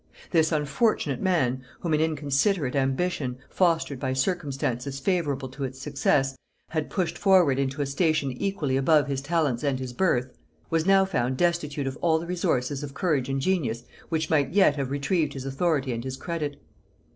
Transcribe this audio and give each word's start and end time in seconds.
This 0.31 0.51
unfortunate 0.51 1.21
man, 1.21 1.61
whom 1.81 1.93
an 1.93 2.01
inconsiderate 2.01 2.75
ambition, 2.75 3.37
fostered 3.51 3.99
by 3.99 4.13
circumstances 4.13 4.99
favorable 4.99 5.47
to 5.49 5.63
its 5.63 5.77
success, 5.79 6.35
had 6.69 6.89
pushed 6.89 7.19
forward 7.19 7.59
into 7.59 7.83
a 7.83 7.85
station 7.85 8.31
equally 8.31 8.77
above 8.77 9.05
his 9.05 9.21
talents 9.21 9.61
and 9.61 9.77
his 9.77 9.93
birth, 9.93 10.31
was 10.71 10.87
now 10.87 11.05
found 11.05 11.37
destitute 11.37 11.85
of 11.85 11.99
all 12.01 12.17
the 12.17 12.25
resources 12.25 12.81
of 12.81 12.95
courage 12.95 13.29
and 13.29 13.41
genius 13.41 13.83
which 14.09 14.27
might 14.31 14.53
yet 14.53 14.75
have 14.75 14.89
retrieved 14.89 15.33
his 15.33 15.45
authority 15.45 15.93
and 15.93 16.03
his 16.03 16.17
credit. 16.17 16.59